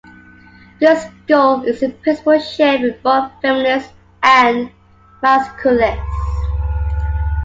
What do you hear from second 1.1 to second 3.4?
goal is in principle shared with both